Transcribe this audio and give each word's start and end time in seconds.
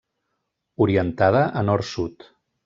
Orientada 0.85 1.45
a 1.61 1.65
nord-sud. 1.69 2.27